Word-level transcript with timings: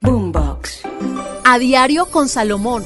Boombox. 0.00 0.82
A 1.44 1.58
diario 1.58 2.06
con 2.06 2.28
Salomón. 2.28 2.84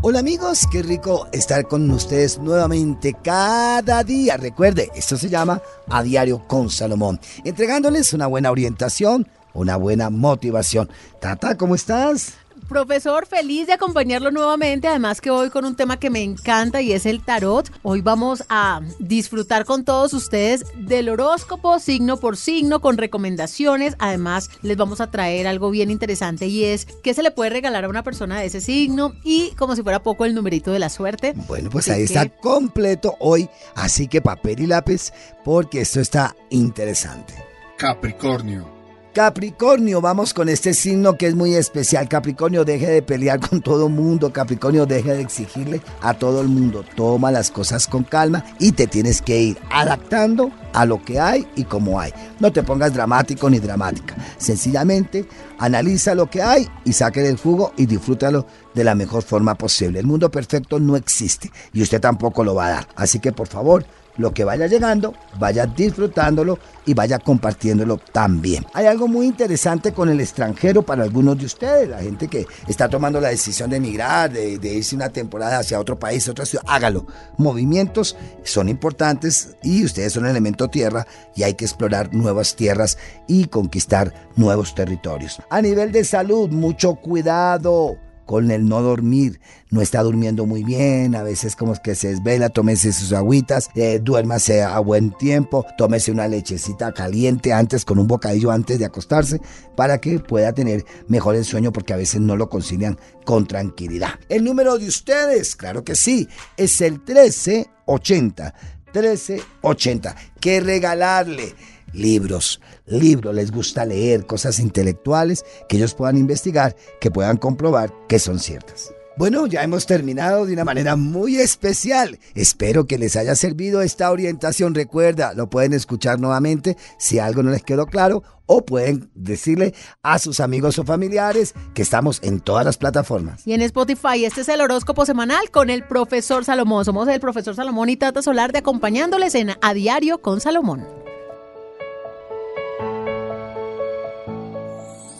Hola 0.00 0.18
amigos, 0.18 0.66
qué 0.70 0.82
rico 0.82 1.28
estar 1.32 1.66
con 1.68 1.90
ustedes 1.90 2.38
nuevamente 2.38 3.14
cada 3.22 4.02
día. 4.02 4.36
Recuerde, 4.36 4.90
esto 4.94 5.16
se 5.16 5.28
llama 5.28 5.60
A 5.88 6.02
Diario 6.02 6.46
con 6.46 6.70
Salomón, 6.70 7.20
entregándoles 7.44 8.12
una 8.12 8.26
buena 8.26 8.50
orientación, 8.50 9.26
una 9.54 9.76
buena 9.76 10.10
motivación. 10.10 10.90
Tata, 11.20 11.56
¿cómo 11.56 11.74
estás? 11.74 12.34
Profesor, 12.68 13.26
feliz 13.26 13.66
de 13.66 13.74
acompañarlo 13.74 14.30
nuevamente. 14.30 14.88
Además 14.88 15.20
que 15.20 15.30
hoy 15.30 15.50
con 15.50 15.64
un 15.64 15.76
tema 15.76 15.98
que 15.98 16.10
me 16.10 16.22
encanta 16.22 16.80
y 16.80 16.92
es 16.92 17.06
el 17.06 17.22
tarot. 17.22 17.70
Hoy 17.82 18.00
vamos 18.00 18.44
a 18.48 18.80
disfrutar 18.98 19.64
con 19.64 19.84
todos 19.84 20.14
ustedes 20.14 20.64
del 20.76 21.08
horóscopo 21.08 21.78
signo 21.78 22.18
por 22.18 22.36
signo 22.36 22.80
con 22.80 22.96
recomendaciones. 22.96 23.96
Además 23.98 24.50
les 24.62 24.76
vamos 24.76 25.00
a 25.00 25.10
traer 25.10 25.46
algo 25.46 25.70
bien 25.70 25.90
interesante 25.90 26.46
y 26.46 26.64
es 26.64 26.86
qué 27.02 27.12
se 27.12 27.22
le 27.22 27.30
puede 27.30 27.50
regalar 27.50 27.84
a 27.84 27.88
una 27.88 28.02
persona 28.02 28.40
de 28.40 28.46
ese 28.46 28.60
signo 28.60 29.14
y 29.24 29.50
como 29.52 29.76
si 29.76 29.82
fuera 29.82 30.02
poco 30.02 30.24
el 30.24 30.34
numerito 30.34 30.72
de 30.72 30.78
la 30.78 30.88
suerte. 30.88 31.34
Bueno, 31.46 31.70
pues 31.70 31.88
ahí 31.88 32.04
está 32.04 32.28
completo 32.28 33.14
hoy. 33.20 33.48
Así 33.74 34.08
que 34.08 34.22
papel 34.22 34.60
y 34.60 34.66
lápiz 34.66 35.12
porque 35.44 35.82
esto 35.82 36.00
está 36.00 36.34
interesante. 36.50 37.34
Capricornio. 37.76 38.73
Capricornio, 39.14 40.00
vamos 40.00 40.34
con 40.34 40.48
este 40.48 40.74
signo 40.74 41.16
que 41.16 41.28
es 41.28 41.36
muy 41.36 41.54
especial. 41.54 42.08
Capricornio, 42.08 42.64
deje 42.64 42.88
de 42.88 43.00
pelear 43.00 43.38
con 43.38 43.60
todo 43.60 43.86
el 43.86 43.92
mundo. 43.92 44.32
Capricornio, 44.32 44.86
deje 44.86 45.14
de 45.14 45.20
exigirle 45.20 45.80
a 46.00 46.14
todo 46.14 46.40
el 46.40 46.48
mundo. 46.48 46.84
Toma 46.96 47.30
las 47.30 47.52
cosas 47.52 47.86
con 47.86 48.02
calma 48.02 48.44
y 48.58 48.72
te 48.72 48.88
tienes 48.88 49.22
que 49.22 49.40
ir 49.40 49.58
adaptando 49.70 50.50
a 50.72 50.84
lo 50.84 51.00
que 51.00 51.20
hay 51.20 51.46
y 51.54 51.62
como 51.62 52.00
hay. 52.00 52.12
No 52.40 52.52
te 52.52 52.64
pongas 52.64 52.92
dramático 52.92 53.48
ni 53.48 53.60
dramática. 53.60 54.16
Sencillamente 54.36 55.28
analiza 55.60 56.16
lo 56.16 56.28
que 56.28 56.42
hay 56.42 56.68
y 56.84 56.92
saque 56.92 57.20
del 57.20 57.36
jugo 57.36 57.72
y 57.76 57.86
disfrútalo 57.86 58.48
de 58.74 58.82
la 58.82 58.96
mejor 58.96 59.22
forma 59.22 59.54
posible. 59.54 60.00
El 60.00 60.06
mundo 60.06 60.28
perfecto 60.28 60.80
no 60.80 60.96
existe 60.96 61.52
y 61.72 61.82
usted 61.82 62.00
tampoco 62.00 62.42
lo 62.42 62.56
va 62.56 62.66
a 62.66 62.70
dar. 62.70 62.88
Así 62.96 63.20
que 63.20 63.30
por 63.30 63.46
favor, 63.46 63.86
lo 64.16 64.32
que 64.32 64.44
vaya 64.44 64.66
llegando, 64.66 65.14
vaya 65.38 65.66
disfrutándolo 65.66 66.58
y 66.86 66.94
vaya 66.94 67.18
compartiéndolo 67.18 67.98
también. 68.12 68.66
Hay 68.72 68.86
algo 68.86 69.08
muy 69.08 69.26
interesante 69.26 69.92
con 69.92 70.08
el 70.08 70.20
extranjero 70.20 70.82
para 70.82 71.02
algunos 71.02 71.38
de 71.38 71.46
ustedes, 71.46 71.88
la 71.88 72.02
gente 72.02 72.28
que 72.28 72.46
está 72.68 72.88
tomando 72.88 73.20
la 73.20 73.28
decisión 73.28 73.70
de 73.70 73.76
emigrar, 73.76 74.32
de, 74.32 74.74
irse 74.74 74.94
una 74.94 75.08
temporada 75.08 75.58
hacia 75.58 75.80
otro 75.80 75.98
país, 75.98 76.28
otra 76.28 76.46
ciudad, 76.46 76.64
hágalo. 76.68 77.06
Movimientos 77.36 78.16
son 78.42 78.68
importantes 78.68 79.56
y 79.62 79.84
ustedes 79.84 80.12
son 80.12 80.26
elemento 80.26 80.68
tierra 80.68 81.06
y 81.34 81.42
hay 81.42 81.54
que 81.54 81.64
explorar 81.64 82.14
nuevas 82.14 82.56
tierras 82.56 82.98
y 83.26 83.46
conquistar 83.46 84.12
nuevos 84.36 84.74
territorios. 84.74 85.40
A 85.50 85.62
nivel 85.62 85.92
de 85.92 86.04
salud, 86.04 86.50
mucho 86.50 86.96
cuidado 86.96 87.98
con 88.26 88.50
el 88.50 88.66
no 88.66 88.82
dormir, 88.82 89.40
no 89.70 89.80
está 89.80 90.02
durmiendo 90.02 90.46
muy 90.46 90.64
bien, 90.64 91.14
a 91.14 91.22
veces 91.22 91.56
como 91.56 91.74
que 91.74 91.94
se 91.94 92.08
desvela, 92.08 92.48
tómese 92.48 92.92
sus 92.92 93.12
agüitas, 93.12 93.70
eh, 93.74 94.00
duérmase 94.02 94.62
a 94.62 94.78
buen 94.78 95.10
tiempo, 95.12 95.66
tómese 95.76 96.12
una 96.12 96.28
lechecita 96.28 96.92
caliente 96.92 97.52
antes 97.52 97.84
con 97.84 97.98
un 97.98 98.06
bocadillo 98.06 98.50
antes 98.50 98.78
de 98.78 98.84
acostarse 98.84 99.40
para 99.76 99.98
que 99.98 100.18
pueda 100.20 100.52
tener 100.52 100.84
mejor 101.08 101.36
el 101.36 101.44
sueño 101.44 101.72
porque 101.72 101.92
a 101.92 101.96
veces 101.96 102.20
no 102.20 102.36
lo 102.36 102.48
concilian 102.48 102.98
con 103.24 103.46
tranquilidad. 103.46 104.18
El 104.28 104.44
número 104.44 104.78
de 104.78 104.86
ustedes, 104.88 105.56
claro 105.56 105.84
que 105.84 105.96
sí, 105.96 106.28
es 106.56 106.80
el 106.80 106.94
1380. 106.94 108.54
1380. 108.94 110.16
¿Qué 110.40 110.60
regalarle? 110.60 111.54
Libros, 111.94 112.60
libros, 112.86 113.34
les 113.34 113.50
gusta 113.50 113.84
leer 113.84 114.26
cosas 114.26 114.58
intelectuales 114.58 115.44
que 115.68 115.76
ellos 115.76 115.94
puedan 115.94 116.18
investigar, 116.18 116.76
que 117.00 117.10
puedan 117.10 117.36
comprobar 117.36 117.92
que 118.08 118.18
son 118.18 118.38
ciertas. 118.38 118.92
Bueno, 119.16 119.46
ya 119.46 119.62
hemos 119.62 119.86
terminado 119.86 120.44
de 120.44 120.54
una 120.54 120.64
manera 120.64 120.96
muy 120.96 121.36
especial. 121.36 122.18
Espero 122.34 122.88
que 122.88 122.98
les 122.98 123.14
haya 123.14 123.36
servido 123.36 123.80
esta 123.80 124.10
orientación. 124.10 124.74
Recuerda, 124.74 125.34
lo 125.34 125.48
pueden 125.48 125.72
escuchar 125.72 126.18
nuevamente 126.18 126.76
si 126.98 127.20
algo 127.20 127.44
no 127.44 127.50
les 127.52 127.62
quedó 127.62 127.86
claro 127.86 128.24
o 128.46 128.64
pueden 128.64 129.10
decirle 129.14 129.72
a 130.02 130.18
sus 130.18 130.40
amigos 130.40 130.80
o 130.80 130.84
familiares 130.84 131.54
que 131.74 131.82
estamos 131.82 132.18
en 132.24 132.40
todas 132.40 132.64
las 132.64 132.76
plataformas. 132.76 133.46
Y 133.46 133.52
en 133.52 133.62
Spotify, 133.62 134.24
este 134.24 134.40
es 134.40 134.48
el 134.48 134.60
horóscopo 134.60 135.06
semanal 135.06 135.48
con 135.52 135.70
el 135.70 135.86
profesor 135.86 136.44
Salomón. 136.44 136.84
Somos 136.84 137.06
el 137.06 137.20
profesor 137.20 137.54
Salomón 137.54 137.90
y 137.90 137.96
Tata 137.96 138.20
Solar 138.20 138.50
de 138.50 138.58
acompañándoles 138.58 139.36
en 139.36 139.52
A 139.62 139.74
Diario 139.74 140.20
con 140.20 140.40
Salomón. 140.40 141.03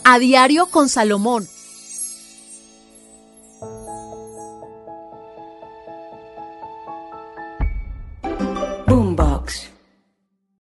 A 0.06 0.18
diario 0.18 0.66
con 0.66 0.90
Salomón 0.90 1.48